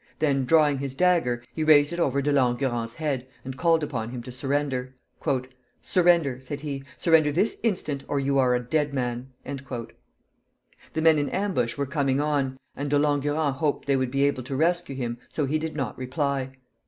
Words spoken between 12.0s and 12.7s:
on,